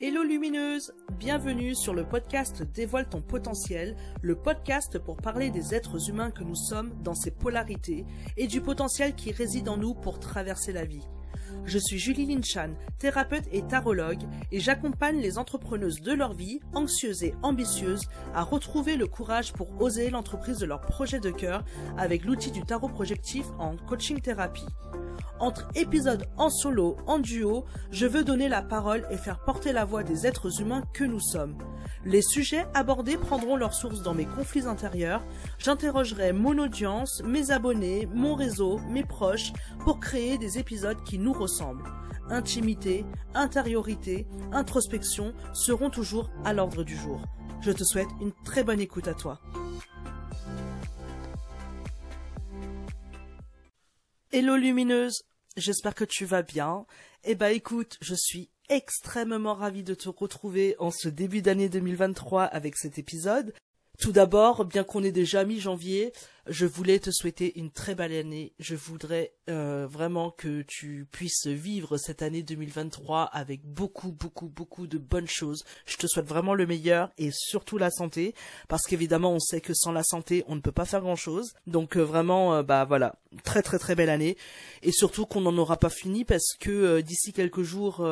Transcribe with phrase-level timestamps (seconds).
[0.00, 6.08] Hello lumineuse, bienvenue sur le podcast Dévoile ton potentiel, le podcast pour parler des êtres
[6.08, 8.06] humains que nous sommes dans ses polarités
[8.36, 11.02] et du potentiel qui réside en nous pour traverser la vie.
[11.64, 14.22] Je suis Julie Linchan, thérapeute et tarologue,
[14.52, 19.80] et j'accompagne les entrepreneuses de leur vie, anxieuses et ambitieuses, à retrouver le courage pour
[19.80, 21.64] oser l'entreprise de leur projet de cœur
[21.96, 24.66] avec l'outil du tarot projectif en coaching thérapie.
[25.40, 29.84] Entre épisodes en solo, en duo, je veux donner la parole et faire porter la
[29.84, 31.56] voix des êtres humains que nous sommes.
[32.04, 35.22] Les sujets abordés prendront leur source dans mes conflits intérieurs.
[35.58, 39.52] J'interrogerai mon audience, mes abonnés, mon réseau, mes proches
[39.84, 41.32] pour créer des épisodes qui nous
[42.30, 47.22] Intimité, intériorité, introspection seront toujours à l'ordre du jour.
[47.60, 49.40] Je te souhaite une très bonne écoute à toi.
[54.32, 55.22] Hello lumineuse,
[55.56, 56.86] j'espère que tu vas bien.
[57.22, 62.42] Eh ben écoute, je suis extrêmement ravie de te retrouver en ce début d'année 2023
[62.44, 63.54] avec cet épisode.
[64.00, 66.12] Tout d'abord, bien qu'on ait déjà mi-janvier,
[66.46, 68.52] je voulais te souhaiter une très belle année.
[68.60, 74.86] Je voudrais euh, vraiment que tu puisses vivre cette année 2023 avec beaucoup, beaucoup, beaucoup
[74.86, 75.64] de bonnes choses.
[75.84, 78.36] Je te souhaite vraiment le meilleur et surtout la santé,
[78.68, 81.54] parce qu'évidemment, on sait que sans la santé, on ne peut pas faire grand-chose.
[81.66, 84.36] Donc euh, vraiment, euh, bah voilà, très, très, très belle année.
[84.82, 88.08] Et surtout qu'on n'en aura pas fini, parce que d'ici quelques jours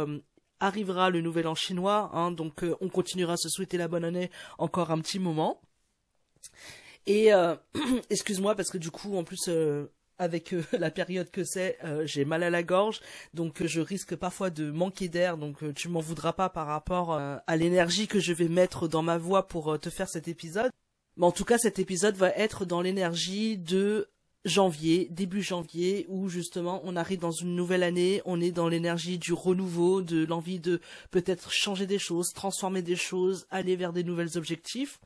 [0.58, 4.32] arrivera le nouvel an chinois, hein, donc on continuera à se souhaiter la bonne année
[4.58, 5.60] encore un petit moment.
[7.06, 7.54] Et euh,
[8.10, 9.86] excuse-moi parce que du coup, en plus, euh,
[10.18, 13.00] avec euh, la période que c'est, j'ai mal à la gorge,
[13.34, 17.56] donc je risque parfois de manquer d'air, donc tu m'en voudras pas par rapport à
[17.56, 20.70] l'énergie que je vais mettre dans ma voix pour te faire cet épisode.
[21.16, 24.08] Mais en tout cas, cet épisode va être dans l'énergie de
[24.44, 29.18] janvier, début janvier, où justement on arrive dans une nouvelle année, on est dans l'énergie
[29.18, 34.04] du renouveau, de l'envie de peut-être changer des choses, transformer des choses, aller vers des
[34.04, 35.00] nouvelles objectifs.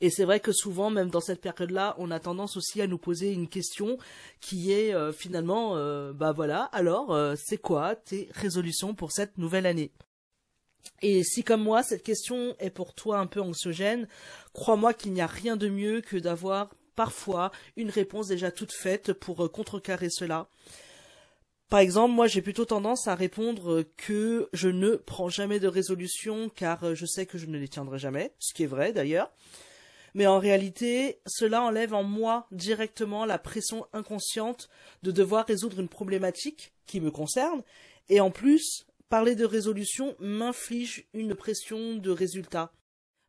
[0.00, 2.98] Et c'est vrai que souvent, même dans cette période-là, on a tendance aussi à nous
[2.98, 3.98] poser une question
[4.40, 9.38] qui est euh, finalement, euh, bah voilà, alors euh, c'est quoi tes résolutions pour cette
[9.38, 9.92] nouvelle année?
[11.02, 14.06] Et si comme moi, cette question est pour toi un peu anxiogène,
[14.52, 19.12] crois-moi qu'il n'y a rien de mieux que d'avoir parfois une réponse déjà toute faite
[19.12, 20.48] pour contrecarrer cela.
[21.68, 26.48] Par exemple, moi j'ai plutôt tendance à répondre que je ne prends jamais de résolution
[26.48, 29.30] car je sais que je ne les tiendrai jamais, ce qui est vrai d'ailleurs
[30.16, 34.70] mais en réalité, cela enlève en moi directement la pression inconsciente
[35.02, 37.62] de devoir résoudre une problématique qui me concerne,
[38.08, 42.72] et en plus, parler de résolution m'inflige une pression de résultat.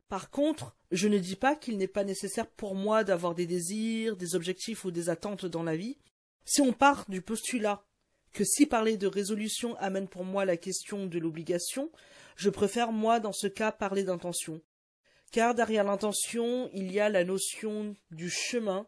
[0.08, 4.16] Par contre, je ne dis pas qu'il n'est pas nécessaire pour moi d'avoir des désirs,
[4.16, 5.98] des objectifs ou des attentes dans la vie.
[6.46, 7.84] Si on part du postulat
[8.32, 11.92] que si parler de résolution amène pour moi la question de l'obligation,
[12.36, 14.62] je préfère moi dans ce cas parler d'intention
[15.30, 18.86] car derrière l'intention, il y a la notion du chemin,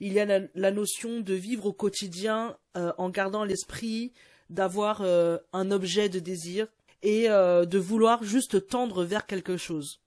[0.00, 4.12] il y a la, notion de vivre au quotidien euh, en gardant l'esprit,
[4.50, 6.68] d'avoir euh, un objet de désir
[7.02, 10.00] et euh, de vouloir juste tendre vers quelque chose.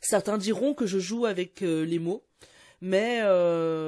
[0.00, 2.26] Certains diront que je joue avec les mots,
[2.82, 3.22] mais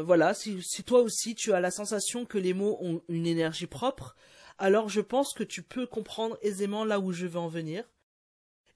[0.02, 3.66] voilà, si, si toi aussi tu as la sensation que les mots ont une énergie
[3.66, 4.16] propre,
[4.56, 7.84] alors je pense que tu peux comprendre aisément là où je veux en venir.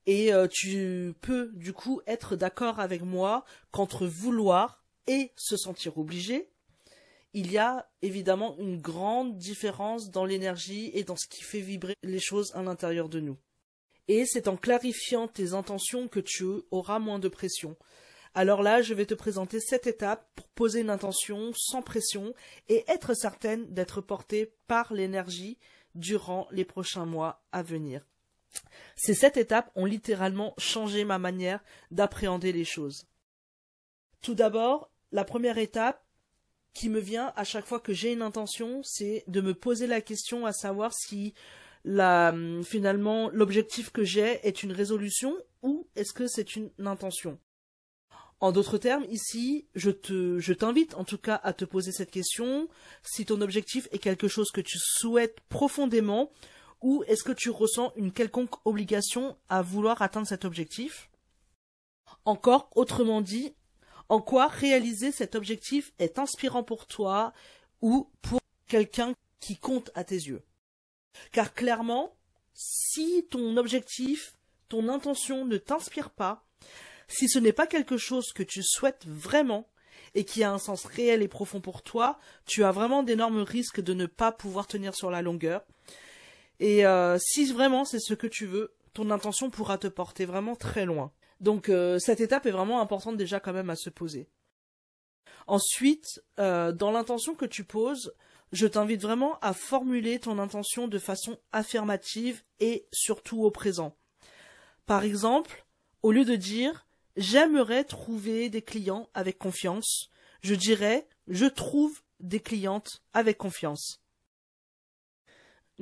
[0.06, 5.98] Et euh, tu peux du coup être d'accord avec moi qu'entre vouloir et se sentir
[5.98, 6.50] obligé,
[7.32, 11.94] il y a évidemment une grande différence dans l'énergie et dans ce qui fait vibrer
[12.02, 13.36] les choses à l'intérieur de nous.
[14.08, 17.76] Et c'est en clarifiant tes intentions que tu auras moins de pression.
[18.34, 22.32] Alors là, je vais te présenter cette étape pour poser une intention sans pression
[22.68, 25.58] et être certaine d'être portée par l'énergie
[25.94, 28.04] durant les prochains mois à venir.
[28.96, 33.06] Ces sept étapes ont littéralement changé ma manière d'appréhender les choses.
[34.20, 36.04] Tout d'abord, la première étape
[36.74, 40.00] qui me vient à chaque fois que j'ai une intention, c'est de me poser la
[40.00, 41.34] question à savoir si
[41.84, 47.38] la, finalement l'objectif que j'ai est une résolution ou est-ce que c'est une intention.
[48.40, 52.68] En d'autres termes, ici, je t'invite en tout cas à te poser cette question.
[53.02, 56.30] Si ton objectif est quelque chose que tu souhaites profondément,
[56.80, 61.10] ou est-ce que tu ressens une quelconque obligation à vouloir atteindre cet objectif?
[62.24, 63.54] Encore autrement dit,
[64.08, 67.32] en quoi réaliser cet objectif est inspirant pour toi
[67.80, 70.42] ou pour quelqu'un qui compte à tes yeux?
[71.32, 72.16] Car clairement,
[72.54, 74.34] si ton objectif,
[74.68, 76.44] ton intention ne t'inspire pas,
[77.08, 79.68] si ce n'est pas quelque chose que tu souhaites vraiment
[80.14, 83.80] et qui a un sens réel et profond pour toi, tu as vraiment d'énormes risques
[83.80, 85.62] de ne pas pouvoir tenir sur la longueur
[86.60, 90.54] Et euh, si vraiment c'est ce que tu veux, ton intention pourra te porter vraiment
[90.54, 91.10] très loin.
[91.40, 94.28] Donc euh, cette étape est vraiment importante déjà quand même à se poser.
[95.46, 98.12] Ensuite, euh, dans l'intention que tu poses,
[98.52, 103.96] je t'invite vraiment à formuler ton intention de façon affirmative et surtout au présent.
[104.84, 105.64] Par exemple,
[106.02, 106.86] au lieu de dire
[107.16, 110.10] j'aimerais trouver des clients avec confiance,
[110.42, 114.02] je dirais je trouve des clientes avec confiance.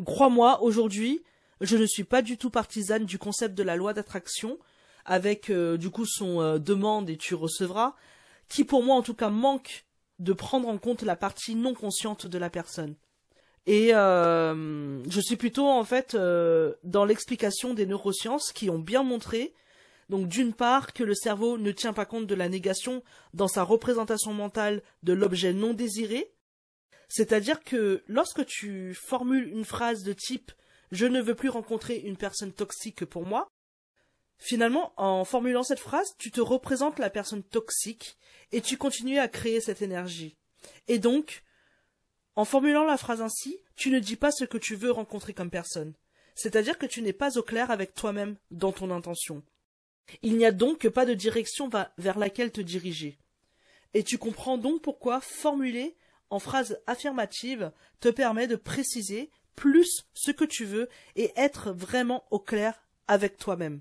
[0.04, 1.22] Crois-moi, aujourd'hui,
[1.60, 4.58] je ne suis pas du tout partisane du concept de la loi d'attraction,
[5.04, 7.94] avec euh, du coup son euh, demande et tu recevras,
[8.48, 9.84] qui pour moi en tout cas manque
[10.18, 12.94] de prendre en compte la partie non consciente de la personne.
[13.66, 19.52] Et euh, je suis plutôt en fait dans l'explication des neurosciences qui ont bien montré,
[20.08, 23.02] donc d'une part que le cerveau ne tient pas compte de la négation
[23.34, 26.30] dans sa représentation mentale de l'objet non désiré,
[27.08, 30.52] c'est-à-dire que lorsque tu formules une phrase de type
[30.90, 33.50] je ne veux plus rencontrer une personne toxique pour moi,
[34.38, 38.16] finalement, en formulant cette phrase, tu te représentes la personne toxique
[38.52, 40.36] et tu continues à créer cette énergie.
[40.86, 41.42] Et donc,
[42.36, 45.50] en formulant la phrase ainsi, tu ne dis pas ce que tu veux rencontrer comme
[45.50, 45.94] personne.
[46.34, 49.42] C'est-à-dire que tu n'es pas au clair avec toi-même dans ton intention.
[50.22, 51.68] Il n'y a donc pas de direction
[51.98, 53.18] vers laquelle te diriger.
[53.92, 55.96] Et tu comprends donc pourquoi formuler
[56.30, 62.24] en phrase affirmative te permet de préciser plus ce que tu veux et être vraiment
[62.30, 62.74] au clair
[63.08, 63.80] avec toi-même.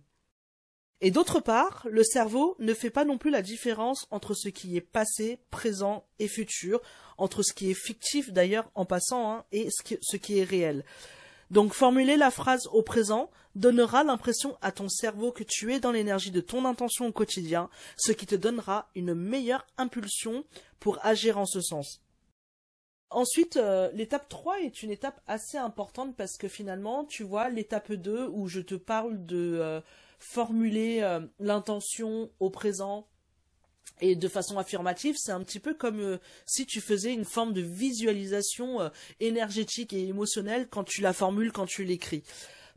[1.00, 4.76] Et d'autre part, le cerveau ne fait pas non plus la différence entre ce qui
[4.76, 6.82] est passé, présent et futur,
[7.20, 10.84] entre ce qui est fictif d'ailleurs en passant hein, et ce qui est réel.
[11.52, 15.92] Donc formuler la phrase au présent donnera l'impression à ton cerveau que tu es dans
[15.92, 20.46] l'énergie de ton intention au quotidien, ce qui te donnera une meilleure impulsion
[20.80, 22.02] pour agir en ce sens.
[23.10, 27.94] Ensuite, euh, l'étape 3 est une étape assez importante parce que finalement, tu vois, l'étape
[27.94, 29.80] 2 où je te parle de euh,
[30.20, 33.08] formuler euh, l'intention au présent
[34.02, 37.62] et de façon affirmative, c'est un petit peu comme si tu faisais une forme de
[37.62, 42.24] visualisation énergétique et émotionnelle quand tu la formules, quand tu l'écris.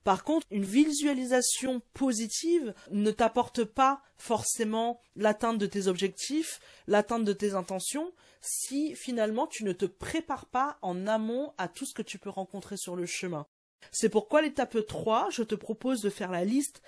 [0.05, 7.33] Par contre, une visualisation positive ne t'apporte pas forcément l'atteinte de tes objectifs, l'atteinte de
[7.33, 12.03] tes intentions, si finalement tu ne te prépares pas en amont à tout ce que
[12.03, 13.47] tu peux rencontrer sur le chemin.
[13.93, 16.83] C'est pourquoi l'étape 3, je te propose de faire la liste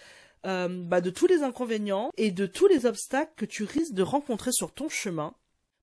[0.46, 4.02] euh, bah, de tous les inconvénients et de tous les obstacles que tu risques de
[4.02, 5.34] rencontrer sur ton chemin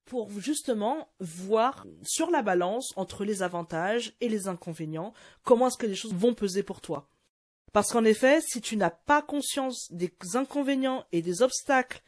[0.06, 5.86] pour justement voir sur la balance entre les avantages et les inconvénients comment est-ce que
[5.86, 7.08] les choses vont peser pour toi.
[7.74, 12.02] Parce qu'en effet, si tu n'as pas conscience des inconvénients et des obstacles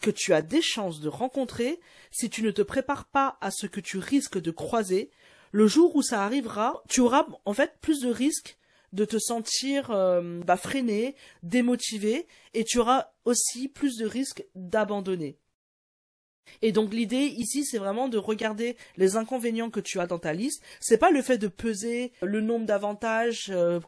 [0.00, 1.80] que tu as des chances de rencontrer,
[2.10, 5.10] si tu ne te prépares pas à ce que tu risques de croiser,
[5.52, 8.58] le jour où ça arrivera, tu auras en fait plus de risques
[8.92, 15.38] de te sentir euh, bah, freiné, démotivé, et tu auras aussi plus de risques d'abandonner.
[16.62, 20.32] Et donc l'idée ici, c'est vraiment de regarder les inconvénients que tu as dans ta
[20.32, 20.62] liste.
[20.80, 23.80] C'est pas le fait de peser le nombre d'avantages euh,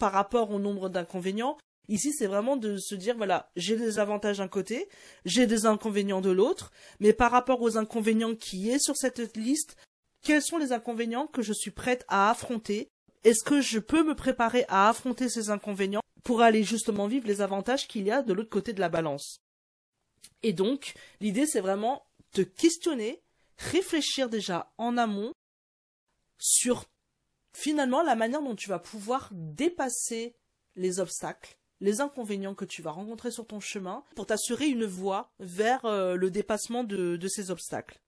[0.00, 1.56] par rapport au nombre d'inconvénients.
[1.88, 4.88] Ici, c'est vraiment de se dire, voilà, j'ai des avantages d'un côté,
[5.24, 9.76] j'ai des inconvénients de l'autre, mais par rapport aux inconvénients qui est sur cette liste,
[10.22, 12.88] quels sont les inconvénients que je suis prête à affronter?
[13.24, 17.42] Est-ce que je peux me préparer à affronter ces inconvénients pour aller justement vivre les
[17.42, 19.38] avantages qu'il y a de l'autre côté de la balance?
[20.42, 23.20] Et donc, l'idée, c'est vraiment de questionner,
[23.58, 25.32] réfléchir déjà en amont
[26.38, 26.86] sur
[27.52, 30.36] finalement la manière dont tu vas pouvoir dépasser
[30.76, 35.32] les obstacles, les inconvénients que tu vas rencontrer sur ton chemin pour t'assurer une voie
[35.38, 38.00] vers euh, le dépassement de, ces obstacles.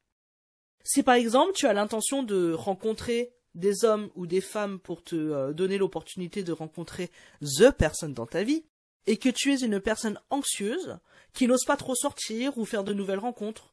[0.84, 5.14] Si par exemple tu as l'intention de rencontrer des hommes ou des femmes pour te
[5.14, 7.10] euh, donner l'opportunité de rencontrer
[7.42, 8.64] the personne dans ta vie,
[9.06, 10.98] et que tu es une personne anxieuse,
[11.32, 13.72] qui n'ose pas trop sortir ou faire de nouvelles rencontres,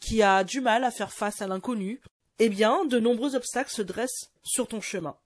[0.00, 2.00] qui a du mal à faire face à l'inconnu,
[2.38, 5.16] eh bien, de nombreux obstacles se dressent sur ton chemin.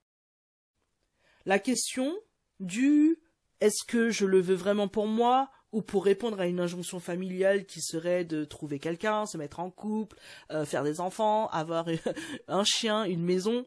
[1.47, 2.15] La question
[2.61, 3.19] du
[3.61, 5.51] est-ce que je le veux vraiment pour moi?
[5.73, 9.71] ou pour répondre à une injonction familiale qui serait de trouver quelqu'un, se mettre en
[9.71, 10.17] couple,
[10.51, 11.87] euh, faire des enfants, avoir
[12.49, 13.67] un chien, une maison,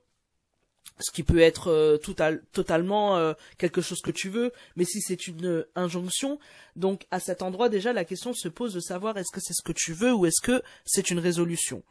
[1.00, 5.28] ce qui peut être euh, totalement euh, quelque chose que tu veux, mais si c'est
[5.28, 6.40] une injonction,
[6.76, 9.64] donc à cet endroit déjà la question se pose de savoir est-ce que c'est ce
[9.64, 11.84] que tu veux ou est-ce que c'est une résolution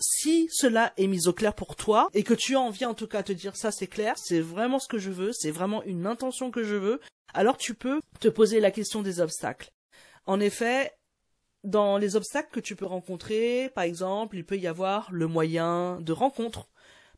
[0.00, 3.06] si cela est mis au clair pour toi et que tu as envie en tout
[3.06, 5.82] cas de te dire ça c'est clair, c'est vraiment ce que je veux, c'est vraiment
[5.84, 7.00] une intention que je veux,
[7.34, 9.70] alors tu peux te poser la question des obstacles.
[10.26, 10.92] En effet,
[11.64, 16.00] dans les obstacles que tu peux rencontrer, par exemple, il peut y avoir le moyen
[16.00, 16.68] de rencontre.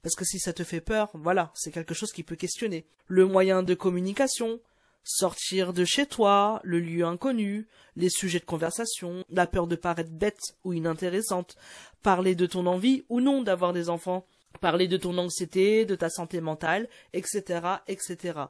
[0.03, 2.87] Parce que si ça te fait peur, voilà, c'est quelque chose qui peut questionner.
[3.07, 4.61] Le moyen de communication,
[5.03, 10.11] sortir de chez toi, le lieu inconnu, les sujets de conversation, la peur de paraître
[10.11, 11.57] bête ou inintéressante,
[12.03, 14.27] parler de ton envie ou non d'avoir des enfants,
[14.61, 18.41] parler de ton anxiété, de ta santé mentale, etc., etc.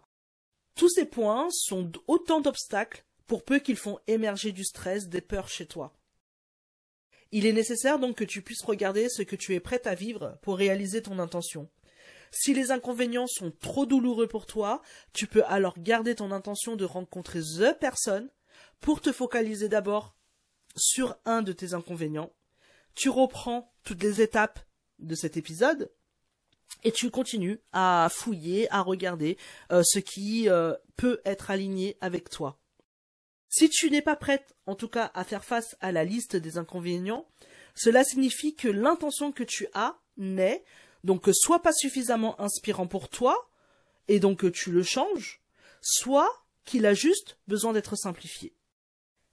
[0.75, 5.49] Tous ces points sont autant d'obstacles pour peu qu'ils font émerger du stress, des peurs
[5.49, 5.95] chez toi.
[7.33, 10.37] Il est nécessaire donc que tu puisses regarder ce que tu es prête à vivre
[10.43, 11.69] pour réaliser ton intention.
[12.31, 14.83] Si les inconvénients sont trop douloureux pour toi,
[15.13, 18.31] tu peux alors garder ton intention de rencontrer the personne
[18.81, 20.15] pour te focaliser d'abord
[20.77, 22.33] sur un de tes inconvénients.
[22.95, 24.61] Tu reprends toutes les étapes
[24.99, 25.91] de cet épisode
[26.85, 29.37] et tu continues à fouiller, à regarder
[29.73, 32.59] euh, ce qui euh, peut être aligné avec toi.
[33.49, 36.57] Si tu n'es pas prête, en tout cas, à faire face à la liste des
[36.57, 37.27] inconvénients,
[37.75, 40.65] cela signifie que l'intention que tu as n'est
[41.05, 43.51] donc soit pas suffisamment inspirant pour toi,
[44.09, 45.41] et donc tu le changes,
[45.81, 48.55] soit qu'il a juste besoin d'être simplifié.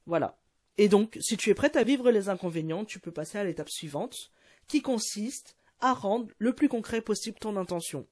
[0.06, 0.38] Voilà.
[0.78, 3.70] Et donc, si tu es prête à vivre les inconvénients, tu peux passer à l'étape
[3.70, 4.32] suivante,
[4.68, 8.08] qui consiste à rendre le plus concret possible ton intention.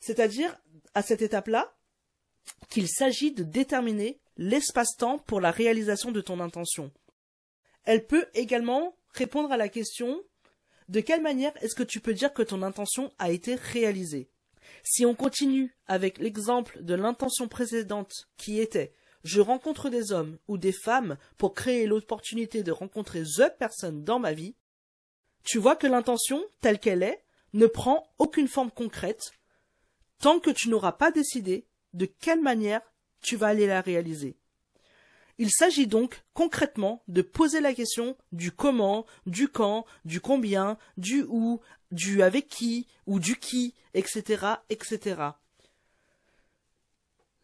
[0.00, 0.56] C'est-à-dire,
[0.94, 1.74] à cette étape-là,
[2.68, 6.92] qu'il s'agit de déterminer l'espace-temps pour la réalisation de ton intention.
[7.84, 10.22] Elle peut également répondre à la question
[10.88, 14.30] de quelle manière est-ce que tu peux dire que ton intention a été réalisée?
[14.82, 18.92] Si on continue avec l'exemple de l'intention précédente qui était
[19.24, 24.18] je rencontre des hommes ou des femmes pour créer l'opportunité de rencontrer the personne dans
[24.18, 24.54] ma vie,
[25.44, 29.32] tu vois que l'intention, telle qu'elle est, ne prend aucune forme concrète
[30.18, 32.80] tant que tu n'auras pas décidé de quelle manière
[33.20, 34.37] tu vas aller la réaliser.
[35.38, 41.24] Il s'agit donc concrètement de poser la question du comment, du quand, du combien, du
[41.28, 41.60] où,
[41.92, 45.30] du avec qui ou du qui, etc., etc.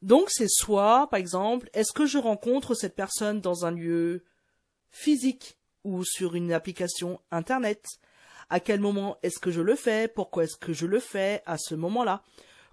[0.03, 4.25] Donc c'est soit, par exemple, est-ce que je rencontre cette personne dans un lieu
[4.91, 7.87] physique ou sur une application Internet?
[8.51, 10.09] À quel moment est-ce que je le fais?
[10.09, 12.23] Pourquoi est-ce que je le fais à ce moment-là?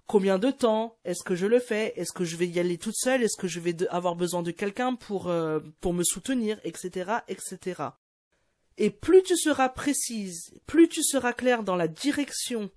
[0.06, 1.92] Combien de temps Est-ce que je le fais?
[1.96, 3.22] Est-ce que je vais y aller toute seule?
[3.22, 7.82] Est-ce que je vais avoir besoin de quelqu'un pour, euh, pour me soutenir, etc., etc.
[8.78, 12.70] Et plus tu seras précise, plus tu seras clair dans la direction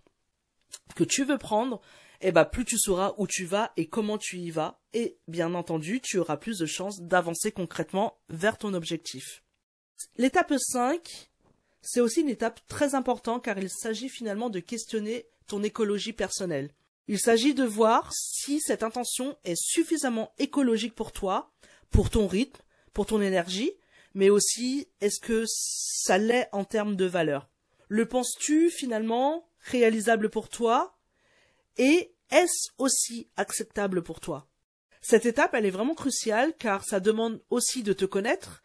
[0.96, 1.82] que tu veux prendre,
[2.22, 5.54] eh ben plus tu sauras où tu vas et comment tu y vas, et bien
[5.54, 9.44] entendu, tu auras plus de chances d'avancer concrètement vers ton objectif.
[10.18, 11.30] L'étape 5,
[11.82, 16.72] c'est aussi une étape très importante car il s'agit finalement de questionner ton écologie personnelle.
[17.08, 21.52] Il s'agit de voir si cette intention est suffisamment écologique pour toi,
[21.92, 22.62] pour ton rythme,
[22.94, 23.72] pour ton énergie,
[24.16, 27.50] mais aussi est-ce que ça l'est en termes de valeur?
[27.90, 30.98] Le penses-tu finalement réalisable pour toi?
[31.78, 34.48] Et est-ce aussi acceptable pour toi?
[35.02, 38.64] Cette étape, elle est vraiment cruciale car ça demande aussi de te connaître,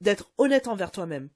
[0.00, 1.28] d'être honnête envers toi-même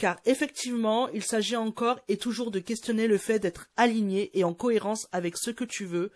[0.00, 4.54] car effectivement, il s'agit encore et toujours de questionner le fait d'être aligné et en
[4.54, 6.10] cohérence avec ce que tu veux,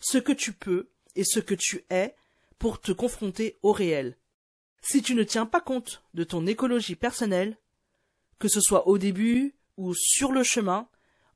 [0.00, 2.16] ce que tu peux et ce que tu es
[2.58, 4.16] pour te confronter au réel.
[4.80, 7.58] Si tu ne tiens pas compte de ton écologie personnelle,
[8.38, 10.88] que ce soit au début ou sur le chemin,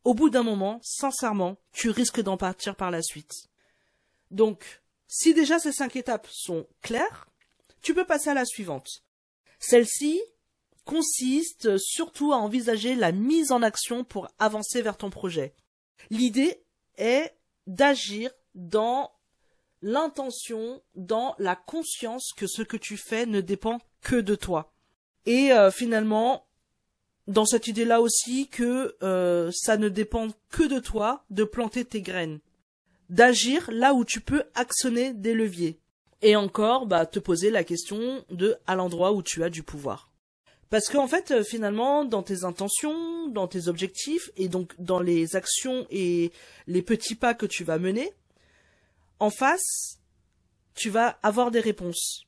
[0.04, 3.50] au bout d'un moment, sincèrement, tu risques d'en partir par la suite.
[4.30, 7.28] Donc, si déjà ces cinq étapes sont claires,
[7.82, 9.04] tu peux passer à la suivante.
[9.58, 10.22] Celle-ci,
[10.84, 15.54] consiste surtout à envisager la mise en action pour avancer vers ton projet.
[16.10, 16.62] L'idée
[16.96, 17.32] est
[17.66, 19.10] d'agir dans
[19.82, 24.72] l'intention, dans la conscience que ce que tu fais ne dépend que de toi.
[25.26, 26.46] Et euh, finalement,
[27.26, 32.02] dans cette idée-là aussi que euh, ça ne dépend que de toi de planter tes
[32.02, 32.40] graines,
[33.10, 35.78] d'agir là où tu peux actionner des leviers.
[36.22, 40.12] Et encore, bah, te poser la question de à l'endroit où tu as du pouvoir.
[40.73, 45.37] Parce qu'en fait, euh, finalement, dans tes intentions, dans tes objectifs, et donc dans les
[45.37, 46.33] actions et
[46.67, 48.11] les petits pas que tu vas mener,
[49.19, 49.99] en face,
[50.75, 52.23] tu vas avoir des réponses.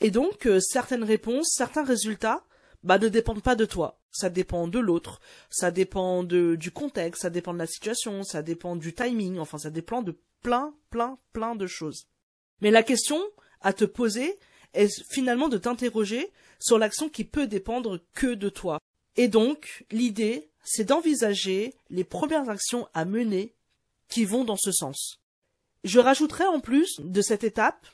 [0.00, 2.46] Et donc, euh, certaines réponses, certains résultats,
[2.82, 4.00] bah, ne dépendent pas de toi.
[4.10, 8.40] Ça dépend de l'autre, ça dépend de, du contexte, ça dépend de la situation, ça
[8.40, 12.06] dépend du timing, enfin, ça dépend de plein, plein, plein de choses.
[12.62, 13.22] Mais la question
[13.60, 14.38] à te poser
[14.76, 18.78] est finalement de t'interroger sur l'action qui peut dépendre que de toi.
[19.16, 23.54] Et donc, l'idée, c'est d'envisager les premières actions à mener
[24.08, 25.20] qui vont dans ce sens.
[25.84, 27.86] Je rajouterai en plus de cette étape,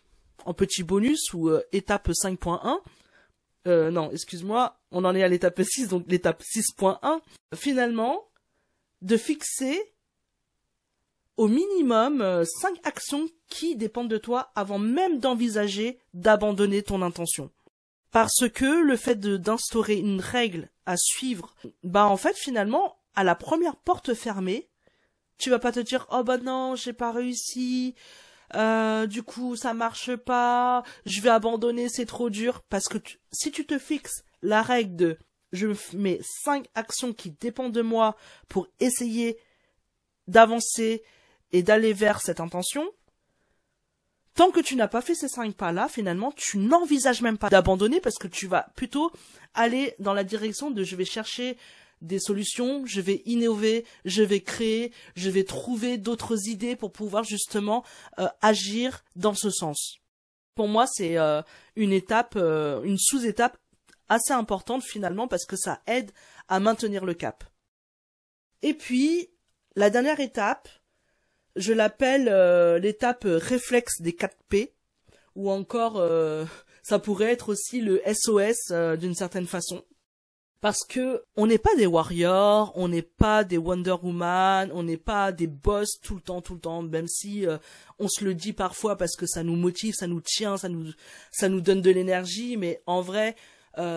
[0.44, 2.80] en petit bonus ou euh, étape 5.1,
[3.68, 7.20] euh, non, excuse-moi, on en est à l'étape 6, donc l'étape 6.1,
[7.54, 8.28] finalement,
[9.02, 9.80] de fixer
[11.36, 17.50] au minimum euh, cinq actions qui dépendent de toi avant même d'envisager d'abandonner ton intention.
[18.10, 23.34] Parce que le fait d'instaurer une règle à suivre, bah en fait finalement, à la
[23.34, 24.68] première porte fermée,
[25.38, 27.94] tu vas pas te dire oh bah non j'ai pas réussi,
[28.54, 32.98] euh, du coup ça marche pas, je vais abandonner c'est trop dur parce que
[33.32, 35.18] si tu te fixes la règle de
[35.52, 38.16] je mets cinq actions qui dépendent de moi
[38.48, 39.38] pour essayer
[40.28, 41.02] d'avancer
[41.52, 42.88] et d'aller vers cette intention,
[44.34, 48.00] tant que tu n'as pas fait ces cinq pas-là, finalement, tu n'envisages même pas d'abandonner
[48.00, 49.12] parce que tu vas plutôt
[49.54, 51.56] aller dans la direction de je vais chercher
[52.00, 57.24] des solutions, je vais innover, je vais créer, je vais trouver d'autres idées pour pouvoir
[57.24, 57.84] justement
[58.18, 59.98] euh, agir dans ce sens.
[60.54, 61.42] Pour moi, c'est euh,
[61.76, 63.56] une étape, euh, une sous-étape
[64.08, 66.10] assez importante finalement parce que ça aide
[66.48, 67.44] à maintenir le cap.
[68.62, 69.30] Et puis,
[69.76, 70.68] la dernière étape,
[71.56, 74.72] je l'appelle euh, l'étape réflexe des 4 P,
[75.34, 76.44] ou encore euh,
[76.82, 79.84] ça pourrait être aussi le SOS euh, d'une certaine façon.
[80.60, 84.96] Parce que on n'est pas des warriors, on n'est pas des Wonder Woman, on n'est
[84.96, 87.46] pas des boss tout le temps, tout le temps, même si
[87.98, 90.92] on se le dit parfois parce que ça nous motive, ça nous tient, ça nous,
[91.32, 93.34] ça nous donne de l'énergie, mais en vrai,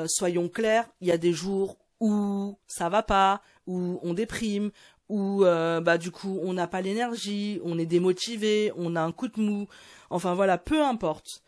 [0.07, 4.71] soyons clairs, il y a des jours où ça va pas, où on déprime,
[5.09, 9.11] où euh, bah du coup on n'a pas l'énergie, on est démotivé, on a un
[9.11, 9.67] coup de mou,
[10.09, 11.41] enfin voilà, peu importe.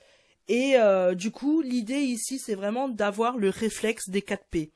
[0.48, 4.72] Et euh, du coup, l'idée ici, c'est vraiment d'avoir le réflexe des 4 P.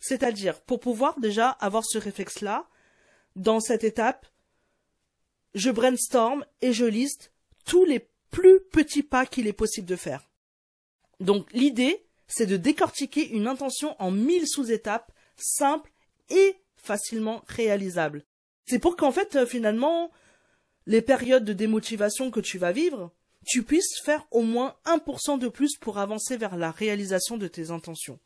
[0.00, 2.68] C'est-à-dire, pour pouvoir déjà avoir ce réflexe-là,
[3.36, 4.26] dans cette étape,
[5.54, 7.32] je brainstorm et je liste
[7.64, 10.28] tous les plus petits pas qu'il est possible de faire.
[11.20, 15.90] Donc l'idée, c'est de décortiquer une intention en mille sous-étapes, simples
[16.28, 18.24] et facilement réalisable.
[18.66, 20.10] C'est pour qu'en fait, euh, finalement,
[20.86, 23.12] les périodes de démotivation que tu vas vivre,
[23.46, 27.70] tu puisses faire au moins 1% de plus pour avancer vers la réalisation de tes
[27.70, 28.18] intentions.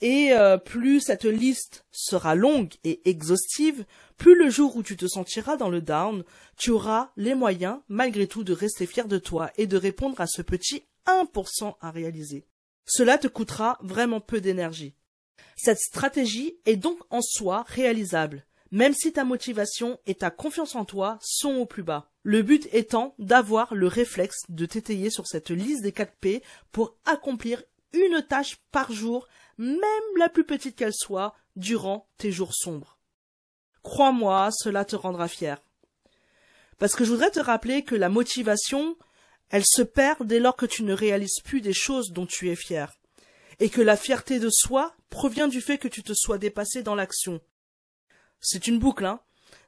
[0.00, 3.84] Et euh, plus cette liste sera longue et exhaustive,
[4.16, 6.24] plus le jour où tu te sentiras dans le down,
[6.56, 10.26] tu auras les moyens, malgré tout, de rester fier de toi et de répondre à
[10.26, 12.46] ce petit 1% à réaliser.
[12.84, 14.94] Cela te coûtera vraiment peu d'énergie.
[15.56, 20.84] Cette stratégie est donc en soi réalisable, même si ta motivation et ta confiance en
[20.84, 22.10] toi sont au plus bas.
[22.22, 26.42] Le but étant d'avoir le réflexe de t'étayer sur cette liste des 4 P
[26.72, 29.82] pour accomplir une tâche par jour, même
[30.18, 32.98] la plus petite qu'elle soit, durant tes jours sombres.
[33.82, 35.62] Crois-moi, cela te rendra fier.
[36.78, 38.96] Parce que je voudrais te rappeler que la motivation,
[39.50, 42.56] elle se perd dès lors que tu ne réalises plus des choses dont tu es
[42.56, 42.92] fier
[43.62, 46.96] et que la fierté de soi provient du fait que tu te sois dépassé dans
[46.96, 47.40] l'action.
[48.40, 49.20] C'est une boucle, hein.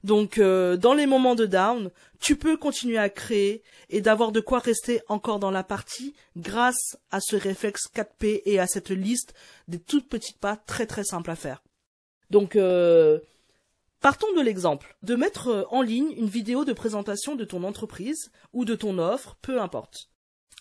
[0.02, 4.40] Donc, euh, dans les moments de down, tu peux continuer à créer et d'avoir de
[4.40, 9.32] quoi rester encore dans la partie grâce à ce réflexe 4P et à cette liste
[9.68, 11.62] des toutes petites pas très très simples à faire.
[12.30, 13.20] Donc, euh,
[14.00, 18.64] partons de l'exemple de mettre en ligne une vidéo de présentation de ton entreprise ou
[18.64, 20.10] de ton offre, peu importe.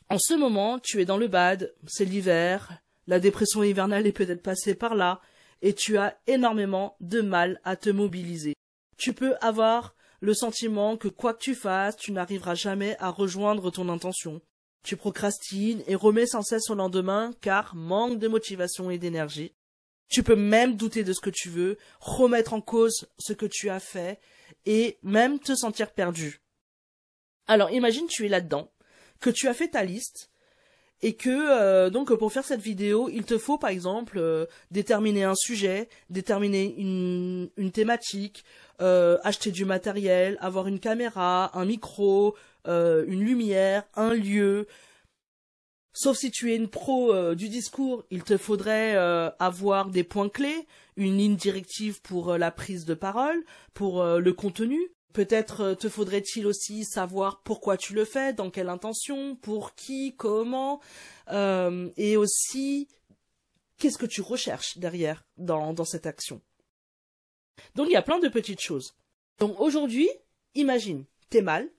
[0.10, 4.42] En ce moment, tu es dans le bad, c'est l'hiver, la dépression hivernale est peut-être
[4.42, 5.22] passée par là,
[5.62, 8.54] et tu as énormément de mal à te mobiliser.
[8.98, 13.72] Tu peux avoir le sentiment que quoi que tu fasses, tu n'arriveras jamais à rejoindre
[13.72, 14.42] ton intention.
[14.84, 19.54] Tu procrastines et remets sans cesse au lendemain car manque de motivation et d'énergie.
[20.10, 23.70] Tu peux même douter de ce que tu veux, remettre en cause ce que tu
[23.70, 24.20] as fait
[24.66, 26.42] et même te sentir perdu.
[27.48, 28.72] Alors imagine tu es là-dedans,
[29.20, 30.30] que tu as fait ta liste,
[31.04, 35.26] et que euh, donc pour faire cette vidéo, il te faut par exemple euh, déterminer
[35.26, 38.46] un sujet, déterminer une, une thématique,
[38.82, 42.36] euh, acheter du matériel, avoir une caméra, un micro,
[42.66, 44.68] une lumière, un lieu.
[45.92, 48.96] Sauf si tu es une pro du discours, il te faudrait
[49.38, 54.80] avoir des points clés, une ligne directive pour la prise de parole, pour le contenu,
[55.14, 60.16] Peut-être euh, te faudrait-il aussi savoir pourquoi tu le fais, dans quelle intention, pour qui,
[60.18, 60.82] comment,
[61.32, 62.88] euh, et aussi
[63.78, 66.42] qu'est-ce que tu recherches derrière dans, cette action.
[67.76, 68.96] Donc il y a plein de petites choses.
[69.40, 70.10] Donc aujourd'hui,
[70.56, 71.70] imagine, t'es mal,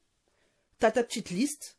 [0.78, 1.76] t'as ta petite liste,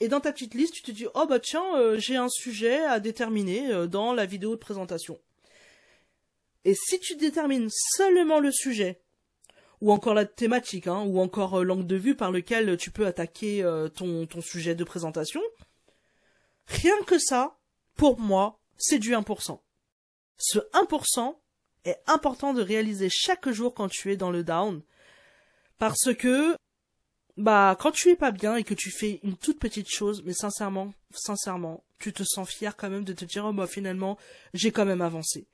[0.00, 2.84] et dans ta petite liste, tu te dis, oh bah tiens, euh, j'ai un sujet
[2.84, 5.18] à déterminer dans la vidéo de présentation.
[6.64, 9.00] Et si tu détermines seulement le sujet
[9.80, 13.06] ou encore la thématique, hein, ou encore euh, l'angle de vue par lequel tu peux
[13.06, 15.40] attaquer euh, ton, ton sujet de présentation.
[16.66, 17.58] Rien que ça,
[17.96, 19.60] pour moi, c'est du 1%.
[20.36, 21.36] Ce 1%
[21.84, 24.82] est important de réaliser chaque jour quand tu es dans le down,
[25.78, 26.56] parce que
[27.36, 30.34] bah quand tu es pas bien et que tu fais une toute petite chose, mais
[30.34, 34.18] sincèrement, sincèrement, tu te sens fier quand même de te dire oh bah finalement
[34.52, 35.46] j'ai quand même avancé.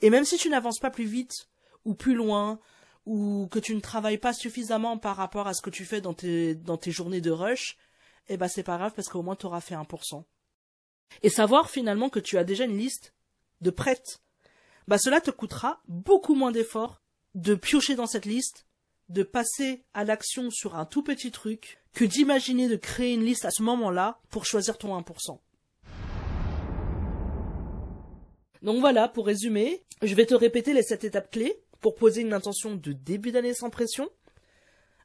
[0.00, 1.48] Et même si tu n'avances pas plus vite
[1.84, 2.58] ou plus loin
[3.06, 6.14] ou que tu ne travailles pas suffisamment par rapport à ce que tu fais dans
[6.14, 7.76] tes journées de rush,
[8.28, 10.24] eh bah c'est pas grave parce qu'au moins tu auras fait 1%.
[11.22, 13.14] Et savoir finalement que tu as déjà une liste
[13.60, 14.22] de prêtes,
[14.86, 17.02] bah cela te coûtera beaucoup moins d'efforts
[17.34, 18.66] de piocher dans cette liste
[19.08, 23.44] de passer à l'action sur un tout petit truc que d'imaginer de créer une liste
[23.44, 25.40] à ce moment-là pour choisir ton 1%.
[28.62, 32.32] Donc voilà, pour résumer, je vais te répéter les 7 étapes clés pour poser une
[32.32, 34.08] intention de début d'année sans pression.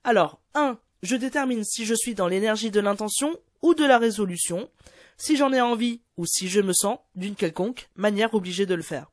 [0.04, 0.80] Alors, 1.
[1.04, 4.70] Je détermine si je suis dans l'énergie de l'intention ou de la résolution,
[5.18, 8.84] si j'en ai envie ou si je me sens, d'une quelconque manière obligée de le
[8.84, 9.12] faire.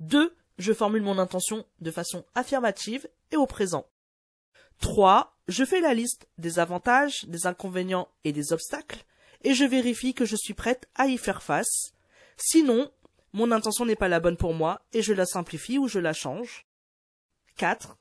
[0.00, 0.34] 2.
[0.58, 3.86] Je formule mon intention de façon affirmative et au présent.
[4.80, 5.36] 3.
[5.48, 9.04] Je fais la liste des avantages, des inconvénients et des obstacles,
[9.44, 11.92] et je vérifie que je suis prête à y faire face.
[12.36, 12.90] Sinon,
[13.32, 16.12] mon intention n'est pas la bonne pour moi, et je la simplifie ou je la
[16.12, 16.66] change.
[17.56, 17.96] 4.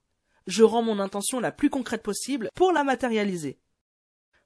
[0.47, 3.59] Je rends mon intention la plus concrète possible pour la matérialiser.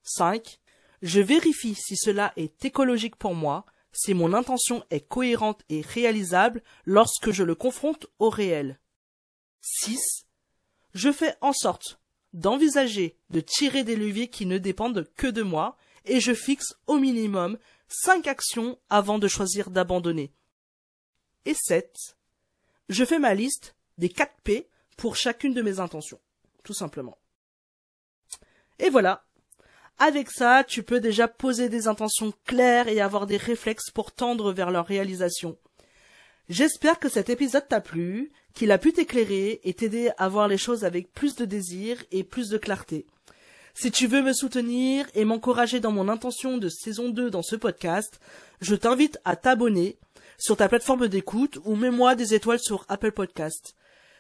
[0.04, 0.60] 5.
[1.02, 6.62] Je vérifie si cela est écologique pour moi, si mon intention est cohérente et réalisable
[6.86, 8.80] lorsque je le confronte au réel.
[9.62, 10.26] 6.
[10.94, 12.00] Je fais en sorte
[12.34, 16.98] d'envisager de tirer des leviers qui ne dépendent que de moi, et je fixe au
[16.98, 20.34] minimum cinq actions avant de choisir d'abandonner.
[21.46, 22.18] Et 7.
[22.90, 26.20] Je fais ma liste des 4 P pour chacune de mes intentions,
[26.64, 27.18] tout simplement.
[28.80, 29.26] Et voilà.
[29.98, 34.52] Avec ça, tu peux déjà poser des intentions claires et avoir des réflexes pour tendre
[34.52, 35.58] vers leur réalisation.
[36.50, 40.58] J'espère que cet épisode t'a plu, qu'il a pu t'éclairer et t'aider à voir les
[40.58, 43.06] choses avec plus de désir et plus de clarté.
[43.74, 47.56] Si tu veux me soutenir et m'encourager dans mon intention de saison 2 dans ce
[47.56, 48.20] podcast,
[48.62, 49.98] je t'invite à t'abonner
[50.38, 53.76] sur ta plateforme d'écoute ou mets-moi des étoiles sur Apple Podcast.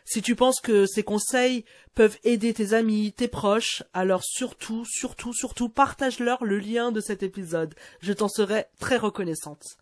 [0.05, 5.33] Si tu penses que ces conseils peuvent aider tes amis, tes proches, alors surtout, surtout,
[5.33, 7.73] surtout partage-leur le lien de cet épisode.
[8.01, 9.77] Je t'en serai très reconnaissante.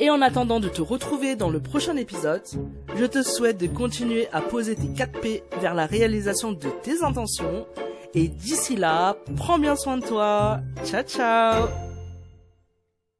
[0.00, 2.42] Et en attendant de te retrouver dans le prochain épisode,
[2.96, 7.02] je te souhaite de continuer à poser tes 4 P vers la réalisation de tes
[7.02, 7.66] intentions.
[8.14, 10.60] Et d'ici là, prends bien soin de toi.
[10.84, 11.85] Ciao ciao